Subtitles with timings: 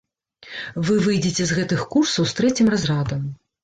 [0.87, 3.21] Вы выйдзеце з гэтых курсаў з трэцім разрадам.